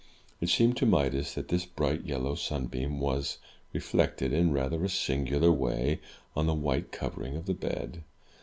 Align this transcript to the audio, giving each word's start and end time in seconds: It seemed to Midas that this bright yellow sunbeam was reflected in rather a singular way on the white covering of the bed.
It 0.39 0.49
seemed 0.49 0.77
to 0.77 0.87
Midas 0.87 1.35
that 1.35 1.49
this 1.49 1.63
bright 1.67 2.05
yellow 2.07 2.33
sunbeam 2.33 2.99
was 2.99 3.37
reflected 3.71 4.33
in 4.33 4.51
rather 4.51 4.83
a 4.83 4.89
singular 4.89 5.51
way 5.51 5.99
on 6.35 6.47
the 6.47 6.55
white 6.55 6.91
covering 6.91 7.35
of 7.35 7.45
the 7.45 7.53
bed. 7.53 8.01